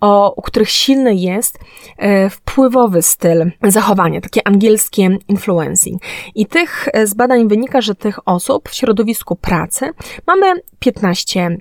o, 0.00 0.34
u 0.36 0.42
których 0.42 0.70
silny 0.70 1.14
jest 1.14 1.58
e, 1.98 2.30
wpływowy 2.30 3.02
styl 3.02 3.50
zachowania, 3.62 4.20
takie 4.20 4.46
angielskie 4.46 5.18
influencing. 5.28 6.02
I 6.34 6.46
tych 6.46 6.88
e, 6.92 7.06
z 7.06 7.14
badań 7.14 7.48
wynika, 7.48 7.80
że 7.80 7.94
tych 7.94 8.28
osób 8.28 8.68
w 8.68 8.74
środowisku 8.74 9.36
pracy 9.36 9.90
mamy 10.26 10.46
15 10.78 11.58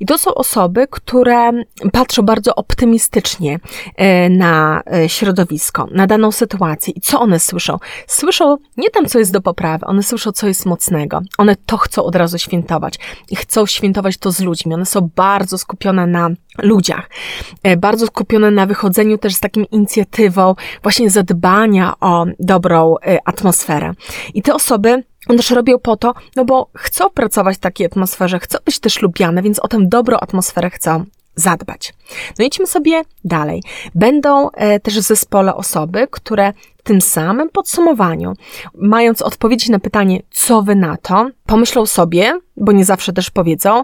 i 0.00 0.06
to 0.06 0.18
są 0.18 0.34
osoby, 0.34 0.86
które 0.90 1.50
patrzą 1.92 2.22
bardzo 2.22 2.54
optymistycznie 2.54 3.58
e, 3.96 4.28
na 4.28 4.82
e, 4.92 5.08
środowisko, 5.08 5.88
na 5.90 6.06
daną 6.06 6.32
sytuację. 6.32 6.92
I 6.96 7.00
co 7.00 7.20
one 7.20 7.40
słyszą? 7.40 7.78
Słyszą 8.06 8.56
nie 8.76 8.90
tam, 8.90 9.06
co 9.06 9.18
jest 9.18 9.32
do 9.32 9.40
poprawy, 9.40 9.86
one 9.86 10.02
słyszą, 10.02 10.32
co 10.32 10.48
jest 10.48 10.66
mocnego. 10.66 11.20
One 11.38 11.56
to 11.66 11.76
chcą 11.76 12.04
od 12.04 12.16
razu 12.16 12.38
świętować 12.38 12.98
i 13.30 13.36
chcą 13.36 13.66
świętować 13.66 14.16
to 14.16 14.30
z 14.30 14.40
ludźmi. 14.40 14.74
One 14.74 14.86
są 14.86 15.10
bardzo 15.16 15.58
skupione 15.58 16.06
na 16.06 16.28
ludziach, 16.58 17.10
e, 17.62 17.76
bardzo 17.76 18.06
skupione 18.06 18.50
na 18.50 18.66
wychodzeniu 18.66 19.18
też 19.18 19.34
z 19.34 19.40
taką 19.40 19.60
inicjatywą 19.60 20.54
właśnie 20.82 21.10
zadbania 21.10 21.94
o 22.00 22.26
dobrą 22.40 22.94
atmosferę. 23.24 23.92
I 24.34 24.42
te 24.42 24.54
osoby 24.54 25.02
one 25.28 25.36
też 25.36 25.50
robią 25.50 25.78
po 25.78 25.96
to, 25.96 26.14
no 26.36 26.44
bo 26.44 26.70
chcą 26.74 27.10
pracować 27.10 27.56
w 27.56 27.60
takiej 27.60 27.86
atmosferze, 27.86 28.38
chcą 28.38 28.58
być 28.64 28.78
też 28.78 29.02
lubiane, 29.02 29.42
więc 29.42 29.58
o 29.58 29.68
tę 29.68 29.78
dobrą 29.80 30.16
atmosferę 30.16 30.70
chcą 30.70 31.04
zadbać. 31.36 31.94
No 32.38 32.44
idźmy 32.44 32.66
sobie 32.66 33.02
dalej. 33.24 33.62
Będą 33.94 34.50
e, 34.50 34.80
też 34.80 34.98
w 34.98 35.02
zespole 35.02 35.54
osoby, 35.54 36.08
które 36.10 36.52
w 36.78 36.82
tym 36.82 37.00
samym 37.00 37.50
podsumowaniu, 37.50 38.32
mając 38.74 39.22
odpowiedzi 39.22 39.70
na 39.70 39.78
pytanie, 39.78 40.20
co 40.30 40.62
wy 40.62 40.74
na 40.74 40.96
to, 40.96 41.30
pomyślą 41.46 41.86
sobie, 41.86 42.38
bo 42.56 42.72
nie 42.72 42.84
zawsze 42.84 43.12
też 43.12 43.30
powiedzą, 43.30 43.82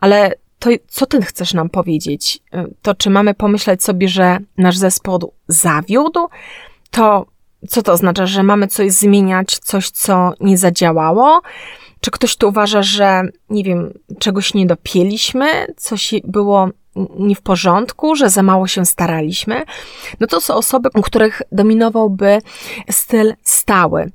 ale 0.00 0.34
to 0.58 0.70
co 0.88 1.06
ty 1.06 1.22
chcesz 1.22 1.54
nam 1.54 1.70
powiedzieć? 1.70 2.38
E, 2.52 2.66
to 2.82 2.94
czy 2.94 3.10
mamy 3.10 3.34
pomyśleć 3.34 3.84
sobie, 3.84 4.08
że 4.08 4.38
nasz 4.56 4.76
zespół 4.76 5.32
zawiódł? 5.48 6.28
To 6.90 7.26
co 7.68 7.82
to 7.82 7.92
oznacza, 7.92 8.26
że 8.26 8.42
mamy 8.42 8.68
coś 8.68 8.92
zmieniać, 8.92 9.58
coś, 9.58 9.90
co 9.90 10.32
nie 10.40 10.58
zadziałało? 10.58 11.40
Czy 12.00 12.10
ktoś 12.10 12.36
tu 12.36 12.48
uważa, 12.48 12.82
że, 12.82 13.22
nie 13.50 13.64
wiem, 13.64 13.92
czegoś 14.18 14.54
nie 14.54 14.66
dopieliśmy, 14.66 15.46
coś 15.76 16.14
było 16.24 16.68
nie 17.18 17.34
w 17.34 17.42
porządku, 17.42 18.16
że 18.16 18.30
za 18.30 18.42
mało 18.42 18.66
się 18.66 18.86
staraliśmy, 18.86 19.62
no 20.20 20.26
to 20.26 20.40
są 20.40 20.54
osoby, 20.54 20.88
u 20.94 21.02
których 21.02 21.42
dominowałby 21.52 22.38
styl 22.90 23.34
stały, 23.42 24.10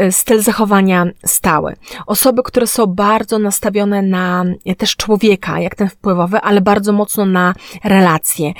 y, 0.00 0.12
styl 0.12 0.40
zachowania 0.40 1.06
stały. 1.26 1.76
Osoby, 2.06 2.42
które 2.42 2.66
są 2.66 2.86
bardzo 2.86 3.38
nastawione 3.38 4.02
na 4.02 4.44
też 4.78 4.96
człowieka, 4.96 5.60
jak 5.60 5.74
ten 5.74 5.88
wpływowy, 5.88 6.40
ale 6.40 6.60
bardzo 6.60 6.92
mocno 6.92 7.26
na 7.26 7.54
relacje, 7.84 8.52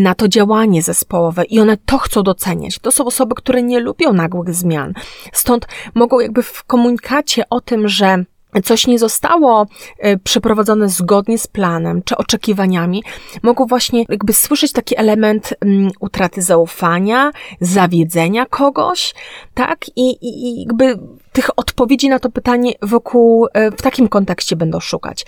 na 0.00 0.14
to 0.14 0.28
działanie 0.28 0.82
zespołowe 0.82 1.44
i 1.44 1.60
one 1.60 1.76
to 1.76 1.98
chcą 1.98 2.22
doceniać. 2.22 2.78
To 2.78 2.90
są 2.90 3.04
osoby, 3.04 3.34
które 3.34 3.62
nie 3.62 3.80
lubią 3.80 4.12
nagłych 4.12 4.54
zmian. 4.54 4.92
Stąd 5.32 5.66
mogą 5.94 6.20
jakby 6.20 6.42
w 6.42 6.64
komunikacie 6.64 7.44
o 7.50 7.60
tym, 7.60 7.88
że 7.88 8.24
coś 8.64 8.86
nie 8.86 8.98
zostało 8.98 9.66
e, 9.98 10.18
przeprowadzone 10.18 10.88
zgodnie 10.88 11.38
z 11.38 11.46
planem 11.46 12.02
czy 12.02 12.16
oczekiwaniami, 12.16 13.02
mogą 13.42 13.66
właśnie 13.66 14.04
jakby 14.08 14.32
słyszeć 14.32 14.72
taki 14.72 14.98
element 14.98 15.54
mm, 15.60 15.90
utraty 16.00 16.42
zaufania, 16.42 17.30
zawiedzenia 17.60 18.46
kogoś, 18.46 19.14
tak? 19.54 19.88
I, 19.96 20.10
i, 20.10 20.46
i 20.46 20.60
jakby 20.60 20.98
tych 21.32 21.50
odpowiedzi 21.56 22.08
na 22.08 22.18
to 22.18 22.30
pytanie 22.30 22.72
wokół, 22.82 23.46
e, 23.52 23.70
w 23.70 23.82
takim 23.82 24.08
kontekście 24.08 24.56
będą 24.56 24.80
szukać. 24.80 25.26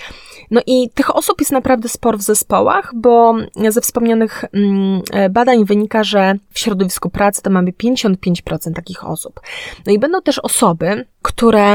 No 0.51 0.61
i 0.67 0.91
tych 0.95 1.17
osób 1.17 1.41
jest 1.41 1.53
naprawdę 1.53 1.89
sporo 1.89 2.19
w 2.19 2.23
zespołach, 2.23 2.93
bo 2.95 3.35
ze 3.69 3.81
wspomnianych 3.81 4.45
mm, 4.53 5.03
e, 5.13 5.31
badań 5.31 5.65
wynika, 5.65 6.05
że 6.05 6.35
w 6.51 6.59
środowisku 6.59 7.11
pracy 7.11 7.43
to 7.43 7.51
mamy 7.51 7.73
55% 7.73 8.73
takich 8.75 9.05
osób. 9.09 9.41
No 9.87 9.93
i 9.93 9.99
będą 9.99 10.23
też 10.23 10.39
osoby, 10.39 11.07
które 11.31 11.75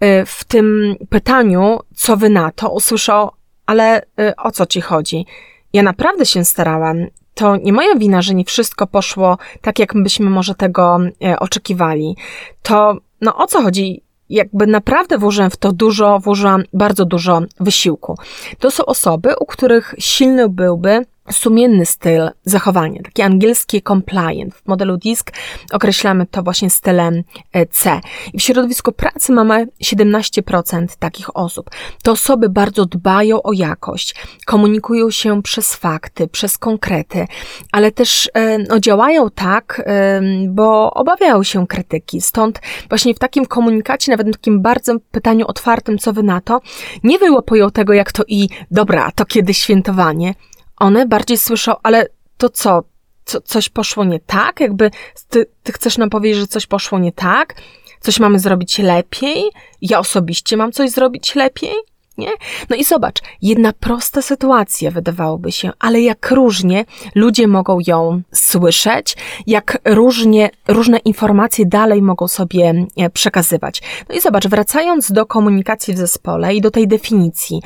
e, 0.00 0.26
w 0.26 0.44
tym 0.44 0.96
pytaniu, 1.08 1.80
co 1.94 2.16
wy 2.16 2.30
na 2.30 2.50
to, 2.52 2.70
usłyszą, 2.70 3.28
ale 3.66 4.02
o 4.36 4.50
co 4.50 4.66
ci 4.66 4.80
chodzi? 4.80 5.26
Ja 5.72 5.82
naprawdę 5.82 6.26
się 6.26 6.44
starałam. 6.44 6.96
To 7.34 7.56
nie 7.56 7.72
moja 7.72 7.94
wina, 7.94 8.22
że 8.22 8.34
nie 8.34 8.44
wszystko 8.44 8.86
poszło 8.86 9.38
tak, 9.60 9.78
jak 9.78 9.92
byśmy 10.02 10.30
może 10.30 10.54
tego 10.54 10.98
oczekiwali. 11.38 12.16
To 12.62 12.96
no 13.20 13.36
o 13.36 13.46
co 13.46 13.62
chodzi? 13.62 14.02
Jakby 14.28 14.66
naprawdę 14.66 15.18
włożyłam 15.18 15.50
w 15.50 15.56
to 15.56 15.72
dużo, 15.72 16.18
włożyłam 16.18 16.62
bardzo 16.72 17.04
dużo 17.04 17.40
wysiłku. 17.60 18.18
To 18.58 18.70
są 18.70 18.84
osoby, 18.84 19.34
u 19.40 19.46
których 19.46 19.94
silny 19.98 20.48
byłby 20.48 21.04
sumienny 21.32 21.86
styl 21.86 22.30
zachowania, 22.44 23.02
taki 23.02 23.22
angielski 23.22 23.82
compliant. 23.82 24.54
W 24.54 24.66
modelu 24.66 24.96
DISC 24.96 25.30
określamy 25.72 26.26
to 26.26 26.42
właśnie 26.42 26.70
stylem 26.70 27.22
e, 27.52 27.66
C. 27.66 28.00
I 28.32 28.38
w 28.38 28.42
środowisku 28.42 28.92
pracy 28.92 29.32
mamy 29.32 29.66
17% 29.84 30.86
takich 30.98 31.36
osób. 31.36 31.70
Te 32.02 32.10
osoby 32.10 32.48
bardzo 32.48 32.86
dbają 32.86 33.42
o 33.42 33.52
jakość, 33.52 34.14
komunikują 34.46 35.10
się 35.10 35.42
przez 35.42 35.74
fakty, 35.74 36.28
przez 36.28 36.58
konkrety, 36.58 37.26
ale 37.72 37.92
też 37.92 38.30
e, 38.34 38.58
no, 38.58 38.80
działają 38.80 39.30
tak, 39.30 39.82
e, 39.86 40.20
bo 40.48 40.94
obawiają 40.94 41.42
się 41.42 41.66
krytyki. 41.66 42.20
Stąd 42.20 42.60
właśnie 42.88 43.14
w 43.14 43.18
takim 43.18 43.46
komunikacie, 43.46 44.12
nawet 44.12 44.28
w 44.28 44.32
takim 44.32 44.62
bardzo 44.62 44.94
pytaniu 45.10 45.46
otwartym, 45.46 45.98
co 45.98 46.12
wy 46.12 46.22
na 46.22 46.40
to, 46.40 46.60
nie 47.04 47.18
wyłapują 47.18 47.70
tego, 47.70 47.92
jak 47.92 48.12
to 48.12 48.22
i 48.28 48.48
dobra, 48.70 49.10
to 49.14 49.24
kiedy 49.24 49.54
świętowanie, 49.54 50.34
one 50.84 51.06
bardziej 51.06 51.38
słyszą, 51.38 51.74
ale 51.82 52.06
to 52.36 52.48
co? 52.48 52.82
co 53.24 53.40
coś 53.40 53.68
poszło 53.68 54.04
nie 54.04 54.20
tak? 54.20 54.60
Jakby 54.60 54.90
ty, 55.28 55.46
ty 55.62 55.72
chcesz 55.72 55.98
nam 55.98 56.10
powiedzieć, 56.10 56.40
że 56.40 56.46
coś 56.46 56.66
poszło 56.66 56.98
nie 56.98 57.12
tak? 57.12 57.54
Coś 58.00 58.20
mamy 58.20 58.38
zrobić 58.38 58.78
lepiej? 58.78 59.50
Ja 59.82 59.98
osobiście 59.98 60.56
mam 60.56 60.72
coś 60.72 60.90
zrobić 60.90 61.34
lepiej? 61.34 61.74
Nie? 62.18 62.30
No 62.70 62.76
i 62.76 62.84
zobacz, 62.84 63.18
jedna 63.42 63.72
prosta 63.72 64.22
sytuacja 64.22 64.90
wydawałoby 64.90 65.52
się, 65.52 65.70
ale 65.78 66.00
jak 66.00 66.30
różnie 66.30 66.84
ludzie 67.14 67.48
mogą 67.48 67.78
ją 67.86 68.22
słyszeć, 68.32 69.16
jak 69.46 69.78
różnie, 69.84 70.50
różne 70.68 70.98
informacje 70.98 71.66
dalej 71.66 72.02
mogą 72.02 72.28
sobie 72.28 72.86
e, 72.96 73.10
przekazywać. 73.10 73.82
No 74.08 74.14
i 74.14 74.20
zobacz, 74.20 74.48
wracając 74.48 75.12
do 75.12 75.26
komunikacji 75.26 75.94
w 75.94 75.98
zespole 75.98 76.54
i 76.54 76.60
do 76.60 76.70
tej 76.70 76.88
definicji. 76.88 77.62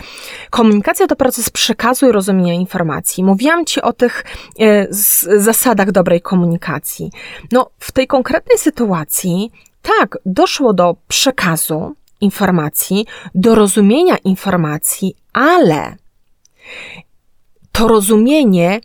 Komunikacja 0.50 1.06
to 1.06 1.16
proces 1.16 1.50
przekazu 1.50 2.08
i 2.08 2.12
rozumienia 2.12 2.54
informacji. 2.54 3.24
Mówiłam 3.24 3.64
Ci 3.64 3.82
o 3.82 3.92
tych 3.92 4.24
e, 4.60 4.86
zasadach 5.36 5.92
dobrej 5.92 6.20
komunikacji. 6.20 7.10
No, 7.52 7.70
w 7.78 7.92
tej 7.92 8.06
konkretnej 8.06 8.58
sytuacji 8.58 9.52
tak, 9.82 10.18
doszło 10.26 10.72
do 10.72 10.96
przekazu, 11.08 11.94
informacji, 12.20 13.06
do 13.34 13.54
rozumienia 13.54 14.16
informacji, 14.16 15.14
ale 15.32 15.96
to 17.72 17.88
rozumienie, 17.88 18.80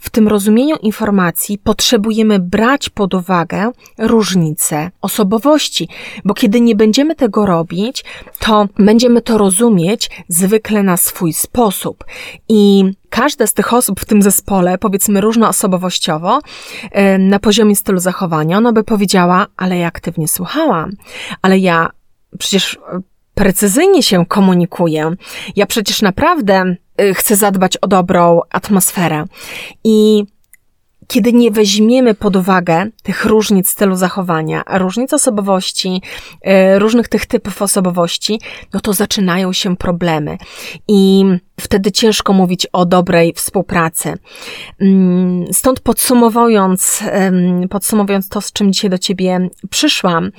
w 0.00 0.10
tym 0.10 0.28
rozumieniu 0.28 0.76
informacji 0.76 1.58
potrzebujemy 1.58 2.38
brać 2.38 2.88
pod 2.88 3.14
uwagę 3.14 3.70
różnice 3.98 4.90
osobowości, 5.00 5.88
bo 6.24 6.34
kiedy 6.34 6.60
nie 6.60 6.74
będziemy 6.74 7.14
tego 7.14 7.46
robić, 7.46 8.04
to 8.38 8.68
będziemy 8.78 9.22
to 9.22 9.38
rozumieć 9.38 10.10
zwykle 10.28 10.82
na 10.82 10.96
swój 10.96 11.32
sposób. 11.32 12.04
I 12.48 12.84
każda 13.10 13.46
z 13.46 13.54
tych 13.54 13.72
osób 13.72 14.00
w 14.00 14.04
tym 14.04 14.22
zespole, 14.22 14.78
powiedzmy 14.78 15.20
różnoosobowościowo, 15.20 16.40
na 17.18 17.38
poziomie 17.38 17.76
stylu 17.76 17.98
zachowania, 17.98 18.58
ona 18.58 18.72
by 18.72 18.84
powiedziała, 18.84 19.46
ale 19.56 19.78
ja 19.78 19.86
aktywnie 19.86 20.28
słuchałam, 20.28 20.90
ale 21.42 21.58
ja 21.58 21.90
przecież 22.36 22.74
e, 22.74 23.00
precyzyjnie 23.34 24.02
się 24.02 24.26
komunikuję. 24.26 25.12
Ja 25.56 25.66
przecież 25.66 26.02
naprawdę 26.02 26.76
e, 26.96 27.14
chcę 27.14 27.36
zadbać 27.36 27.76
o 27.76 27.88
dobrą 27.88 28.40
atmosferę. 28.50 29.24
I 29.84 30.24
kiedy 31.06 31.32
nie 31.32 31.50
weźmiemy 31.50 32.14
pod 32.14 32.36
uwagę 32.36 32.86
tych 33.02 33.24
różnic 33.24 33.68
stylu 33.68 33.96
zachowania, 33.96 34.62
różnic 34.70 35.12
osobowości, 35.12 36.02
e, 36.42 36.78
różnych 36.78 37.08
tych 37.08 37.26
typów 37.26 37.62
osobowości, 37.62 38.40
no 38.72 38.80
to 38.80 38.92
zaczynają 38.92 39.52
się 39.52 39.76
problemy. 39.76 40.38
I 40.88 41.24
wtedy 41.60 41.92
ciężko 41.92 42.32
mówić 42.32 42.66
o 42.72 42.86
dobrej 42.86 43.32
współpracy. 43.32 44.14
Mm, 44.80 45.44
stąd 45.52 45.80
podsumowując, 45.80 47.02
podsumowując 47.70 48.28
to, 48.28 48.40
z 48.40 48.52
czym 48.52 48.72
dzisiaj 48.72 48.90
do 48.90 48.98
Ciebie 48.98 49.48
przyszłam, 49.70 50.30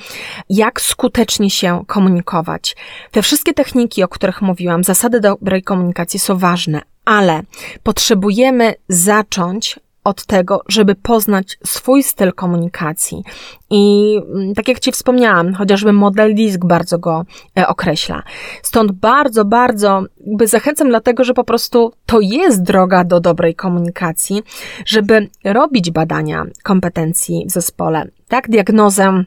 jak 0.50 0.82
skutecznie 0.82 1.50
się 1.50 1.84
komunikować. 1.88 2.76
Te 3.12 3.22
wszystkie 3.22 3.54
techniki, 3.54 4.04
o 4.04 4.08
których 4.08 4.42
mówiłam, 4.42 4.84
zasady 4.84 5.20
dobrej 5.20 5.64
komunikacji 5.64 6.20
są 6.20 6.38
ważne, 6.38 6.82
ale 7.06 7.42
potrzebujemy 7.84 8.74
zacząć 8.90 9.80
od 10.08 10.26
tego, 10.26 10.62
żeby 10.68 10.96
poznać 10.96 11.58
swój 11.66 12.04
styl 12.04 12.34
komunikacji. 12.34 13.24
I 13.70 14.16
mm, 14.36 14.54
tak 14.54 14.68
jak 14.68 14.80
Ci 14.80 14.92
wspomniałam, 14.92 15.54
chociażby 15.54 15.94
model 15.94 16.36
DISC 16.36 16.58
bardzo 16.58 17.00
go 17.00 17.26
e, 17.58 17.68
określa. 17.68 18.24
Stąd 18.64 18.92
bardzo, 18.92 19.46
bardzo 19.46 20.04
jakby 20.28 20.48
zachęcam 20.48 20.90
dlatego, 20.90 21.24
że 21.24 21.34
po 21.34 21.44
prostu 21.44 21.94
to 22.06 22.20
jest 22.22 22.64
droga 22.64 23.04
do 23.04 23.20
dobrej 23.20 23.56
komunikacji, 23.56 24.44
żeby 24.86 25.30
robić 25.44 25.92
badania 25.92 26.46
kompetencji 26.64 27.46
w 27.48 27.52
zespole, 27.52 28.08
tak, 28.28 28.50
diagnozę 28.50 29.24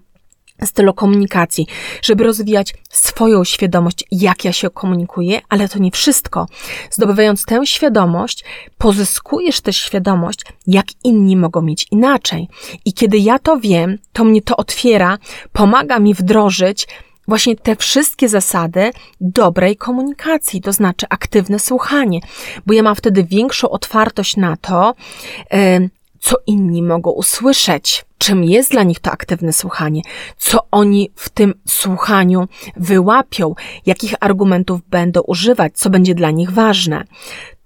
stylu 0.67 0.95
komunikacji, 0.95 1.67
żeby 2.03 2.25
rozwijać 2.25 2.75
swoją 2.91 3.45
świadomość, 3.45 4.05
jak 4.11 4.45
ja 4.45 4.53
się 4.53 4.71
komunikuję, 4.71 5.41
ale 5.49 5.69
to 5.69 5.79
nie 5.79 5.91
wszystko. 5.91 6.47
Zdobywając 6.91 7.45
tę 7.45 7.67
świadomość, 7.67 8.45
pozyskujesz 8.79 9.61
też 9.61 9.77
świadomość, 9.77 10.41
jak 10.67 10.87
inni 11.05 11.37
mogą 11.37 11.63
mieć 11.63 11.87
inaczej. 11.91 12.49
I 12.85 12.93
kiedy 12.93 13.19
ja 13.19 13.39
to 13.39 13.61
wiem, 13.61 13.99
to 14.13 14.25
mnie 14.25 14.43
to 14.43 14.57
otwiera, 14.57 15.19
pomaga 15.53 15.99
mi 15.99 16.15
wdrożyć 16.15 16.89
właśnie 17.29 17.57
te 17.57 17.77
wszystkie 17.77 18.29
zasady 18.29 18.91
dobrej 19.21 19.77
komunikacji, 19.77 20.61
to 20.61 20.73
znaczy 20.73 21.07
aktywne 21.09 21.59
słuchanie, 21.59 22.21
bo 22.67 22.75
ja 22.75 22.83
mam 22.83 22.95
wtedy 22.95 23.25
większą 23.25 23.71
otwartość 23.71 24.37
na 24.37 24.57
to, 24.57 24.95
co 26.21 26.37
inni 26.47 26.83
mogą 26.83 27.11
usłyszeć, 27.11 28.05
czym 28.19 28.45
jest 28.45 28.71
dla 28.71 28.83
nich 28.83 29.01
to 29.01 29.11
aktywne 29.11 29.53
słuchanie, 29.53 30.03
co 30.39 30.59
oni 30.71 31.11
w 31.15 31.29
tym 31.29 31.55
słuchaniu 31.69 32.49
wyłapią, 32.77 33.55
jakich 33.87 34.15
argumentów 34.21 34.81
będą 34.91 35.21
używać, 35.21 35.73
co 35.75 35.91
będzie 35.91 36.15
dla 36.15 36.31
nich 36.31 36.51
ważne 36.51 37.05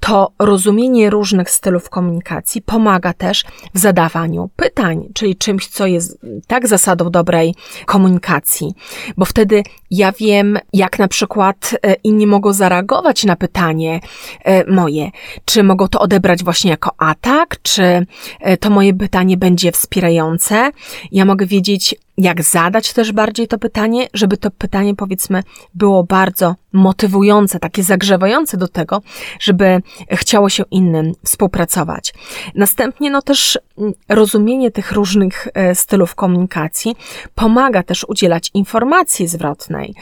to 0.05 0.33
rozumienie 0.39 1.11
różnych 1.11 1.51
stylów 1.51 1.91
komunikacji 1.91 2.63
pomaga 2.63 3.13
też 3.13 3.45
w 3.75 3.79
zadawaniu 3.79 4.51
pytań, 4.57 5.09
czyli 5.15 5.37
czymś, 5.37 5.69
co 5.69 5.87
jest 5.87 6.19
tak 6.47 6.69
zasadą 6.69 7.11
dobrej 7.11 7.55
komunikacji, 7.87 8.75
bo 9.17 9.25
wtedy 9.25 9.63
ja 9.91 10.13
wiem, 10.13 10.59
jak 10.73 10.99
na 10.99 11.09
przykład 11.09 11.77
e, 11.83 11.95
inni 11.95 12.27
mogą 12.27 12.53
zareagować 12.53 13.25
na 13.25 13.37
pytanie 13.37 14.01
e, 14.45 14.73
moje. 14.73 15.11
Czy 15.45 15.63
mogą 15.63 15.89
to 15.89 16.01
odebrać 16.01 16.45
właśnie 16.45 16.71
jako 16.71 16.91
atak, 16.99 17.57
czy 17.63 18.07
e, 18.41 18.57
to 18.57 18.71
moje 18.71 18.95
pytanie 18.95 19.37
będzie 19.37 19.73
wspierające. 19.73 20.71
Ja 21.13 21.25
mogę 21.25 21.47
wiedzieć, 21.47 21.95
jak 22.17 22.43
zadać 22.43 22.93
też 22.93 23.13
bardziej 23.13 23.49
to 23.49 23.59
pytanie, 23.59 24.09
żeby 24.15 24.37
to 24.37 24.51
pytanie, 24.51 24.95
powiedzmy, 24.95 25.43
było 25.75 26.05
bardzo 26.05 26.55
motywujące, 26.73 27.59
takie 27.59 27.83
zagrzewające 27.83 28.57
do 28.57 28.69
tego, 28.69 29.03
żeby 29.41 29.83
chciało 30.11 30.49
się 30.49 30.65
innym 30.71 31.13
współpracować. 31.25 32.15
Następnie, 32.55 33.11
no 33.11 33.23
też 33.23 33.59
mm, 33.79 33.93
rozumienie 34.09 34.71
tych 34.71 34.93
różnych 34.93 35.49
e, 35.55 35.75
stylów 35.75 36.15
komunikacji 36.15 36.97
pomaga 37.35 37.83
też 37.83 38.05
udzielać 38.09 38.51
informacji 38.55 39.29
zwrotnej, 39.29 39.95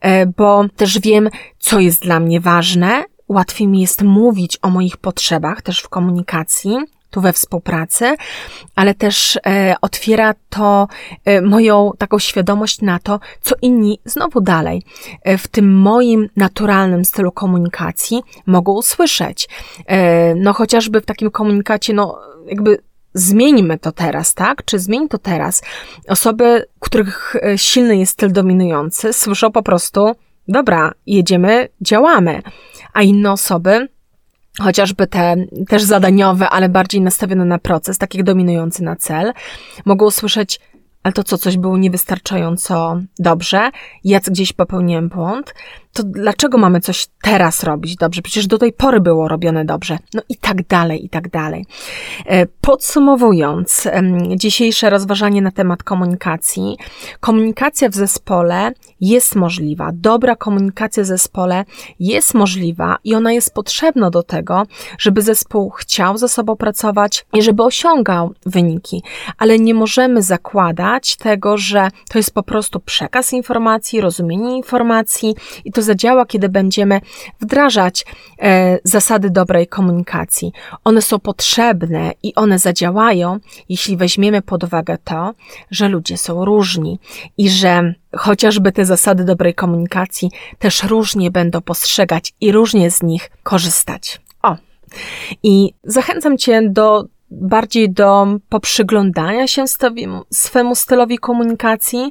e, 0.00 0.26
bo 0.26 0.64
też 0.76 0.98
wiem, 0.98 1.28
co 1.58 1.80
jest 1.80 2.02
dla 2.02 2.20
mnie 2.20 2.40
ważne, 2.40 3.04
łatwiej 3.28 3.68
mi 3.68 3.80
jest 3.80 4.02
mówić 4.02 4.58
o 4.62 4.70
moich 4.70 4.96
potrzebach 4.96 5.62
też 5.62 5.80
w 5.80 5.88
komunikacji, 5.88 6.76
tu 7.10 7.20
we 7.20 7.32
współpracy, 7.32 8.14
ale 8.76 8.94
też 8.94 9.38
e, 9.46 9.74
otwiera 9.80 10.34
to 10.48 10.88
e, 11.24 11.40
moją 11.40 11.92
taką 11.98 12.18
świadomość 12.18 12.80
na 12.80 12.98
to, 12.98 13.20
co 13.40 13.54
inni 13.62 14.00
znowu 14.04 14.40
dalej 14.40 14.82
e, 15.22 15.38
w 15.38 15.48
tym 15.48 15.78
moim 15.78 16.28
naturalnym 16.36 17.04
stylu 17.04 17.32
komunikacji 17.32 18.22
mogą 18.46 18.72
usłyszeć. 18.72 19.48
E, 19.86 20.34
no 20.34 20.52
chociażby 20.52 21.00
w 21.00 21.06
takim 21.06 21.30
komunikacie, 21.30 21.94
no 21.94 22.18
jakby 22.46 22.78
zmieńmy 23.14 23.78
to 23.78 23.92
teraz, 23.92 24.34
tak? 24.34 24.64
Czy 24.64 24.78
zmień 24.78 25.08
to 25.08 25.18
teraz. 25.18 25.62
Osoby, 26.08 26.64
których 26.80 27.36
e, 27.36 27.58
silny 27.58 27.96
jest 27.96 28.12
styl 28.12 28.32
dominujący, 28.32 29.12
słyszą 29.12 29.52
po 29.52 29.62
prostu, 29.62 30.12
dobra, 30.48 30.92
jedziemy, 31.06 31.68
działamy. 31.80 32.42
A 32.92 33.02
inne 33.02 33.32
osoby 33.32 33.88
chociażby 34.58 35.06
te 35.06 35.36
też 35.68 35.82
zadaniowe, 35.82 36.48
ale 36.48 36.68
bardziej 36.68 37.00
nastawione 37.00 37.44
na 37.44 37.58
proces, 37.58 37.98
tak 37.98 38.14
jak 38.14 38.24
dominujący 38.24 38.82
na 38.82 38.96
cel, 38.96 39.32
mogą 39.84 40.06
usłyszeć, 40.06 40.60
ale 41.02 41.12
to 41.12 41.24
co, 41.24 41.38
coś 41.38 41.56
było 41.56 41.78
niewystarczająco 41.78 43.00
dobrze, 43.18 43.70
ja 44.04 44.20
gdzieś 44.20 44.52
popełniłem 44.52 45.08
błąd. 45.08 45.54
To 45.92 46.02
dlaczego 46.02 46.58
mamy 46.58 46.80
coś 46.80 47.06
teraz 47.22 47.64
robić 47.64 47.96
dobrze? 47.96 48.22
Przecież 48.22 48.46
do 48.46 48.58
tej 48.58 48.72
pory 48.72 49.00
było 49.00 49.28
robione 49.28 49.64
dobrze. 49.64 49.98
No 50.14 50.22
i 50.28 50.36
tak 50.36 50.66
dalej, 50.66 51.04
i 51.04 51.08
tak 51.08 51.30
dalej. 51.30 51.66
E, 52.26 52.46
podsumowując 52.46 53.88
dzisiejsze 54.36 54.90
rozważanie 54.90 55.42
na 55.42 55.50
temat 55.50 55.82
komunikacji, 55.82 56.76
komunikacja 57.20 57.88
w 57.88 57.94
zespole 57.94 58.72
jest 59.00 59.36
możliwa. 59.36 59.90
Dobra 59.94 60.36
komunikacja 60.36 61.02
w 61.02 61.06
zespole 61.06 61.64
jest 62.00 62.34
możliwa 62.34 62.96
i 63.04 63.14
ona 63.14 63.32
jest 63.32 63.54
potrzebna 63.54 64.10
do 64.10 64.22
tego, 64.22 64.66
żeby 64.98 65.22
zespół 65.22 65.70
chciał 65.70 66.18
ze 66.18 66.28
sobą 66.28 66.56
pracować 66.56 67.26
i 67.32 67.42
żeby 67.42 67.62
osiągał 67.62 68.34
wyniki, 68.46 69.02
ale 69.38 69.58
nie 69.58 69.74
możemy 69.74 70.22
zakładać 70.22 71.16
tego, 71.16 71.56
że 71.56 71.88
to 72.08 72.18
jest 72.18 72.34
po 72.34 72.42
prostu 72.42 72.80
przekaz 72.80 73.32
informacji, 73.32 74.00
rozumienie 74.00 74.56
informacji 74.56 75.34
i 75.64 75.72
to 75.72 75.79
zadziała, 75.82 76.26
kiedy 76.26 76.48
będziemy 76.48 77.00
wdrażać 77.40 78.04
e, 78.42 78.78
zasady 78.84 79.30
dobrej 79.30 79.66
komunikacji. 79.66 80.52
One 80.84 81.02
są 81.02 81.18
potrzebne 81.18 82.12
i 82.22 82.34
one 82.34 82.58
zadziałają, 82.58 83.38
jeśli 83.68 83.96
weźmiemy 83.96 84.42
pod 84.42 84.64
uwagę 84.64 84.98
to, 85.04 85.34
że 85.70 85.88
ludzie 85.88 86.16
są 86.16 86.44
różni 86.44 86.98
i 87.38 87.50
że 87.50 87.94
chociażby 88.16 88.72
te 88.72 88.84
zasady 88.84 89.24
dobrej 89.24 89.54
komunikacji 89.54 90.30
też 90.58 90.82
różnie 90.82 91.30
będą 91.30 91.60
postrzegać 91.60 92.32
i 92.40 92.52
różnie 92.52 92.90
z 92.90 93.02
nich 93.02 93.30
korzystać. 93.42 94.20
O! 94.42 94.56
I 95.42 95.74
zachęcam 95.84 96.38
Cię 96.38 96.62
do 96.68 97.04
bardziej 97.30 97.92
do 97.92 98.26
poprzyglądania 98.48 99.46
się 99.46 99.64
swemu 100.30 100.74
stylowi 100.74 101.18
komunikacji, 101.18 102.10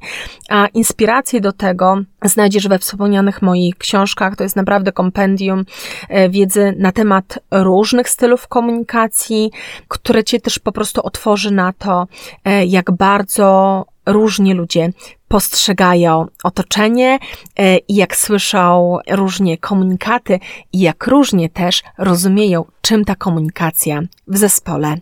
a 0.50 0.68
inspiracje 0.68 1.42
do 1.42 1.52
tego 1.52 1.98
znajdziesz 2.24 2.68
we 2.68 2.80
wspomnianych 2.80 3.42
moich 3.42 3.78
książkach. 3.78 4.36
To 4.36 4.44
jest 4.44 4.56
naprawdę 4.56 4.92
kompendium 4.92 5.66
e, 6.10 6.30
wiedzy 6.30 6.76
na 6.78 6.92
temat 6.92 7.40
różnych 7.52 8.10
stylów 8.10 8.48
komunikacji, 8.48 9.52
które 9.88 10.24
cię 10.24 10.40
też 10.40 10.60
po 10.60 10.72
prostu 10.72 11.02
otworzy 11.02 11.52
na 11.52 11.74
to, 11.74 12.08
e, 12.46 12.66
jak 12.66 12.92
bardzo 12.92 13.86
różnie 14.06 14.54
ludzie 14.54 14.90
postrzegają 15.28 16.26
otoczenie 16.44 17.20
e, 17.58 17.78
i 17.78 17.96
jak 17.96 18.16
słyszą 18.16 18.98
różnie 19.12 19.58
komunikaty 19.58 20.40
i 20.74 20.80
jak 20.80 21.08
różnie 21.08 21.50
też 21.50 21.84
rozumieją, 21.98 22.66
czym 22.82 23.06
ta 23.06 23.16
komunikacja 23.16 24.02
w 24.28 24.38
zespole 24.38 24.96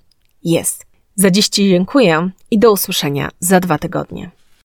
jest. 0.44 0.86
Za 1.16 1.32
dziś 1.32 1.50
Ci 1.50 1.70
dziękuję 1.70 2.30
i 2.52 2.60
do 2.60 2.72
usłyszenia 2.72 3.30
za 3.40 3.60
dwa 3.60 3.78
tygodnie. 3.78 4.32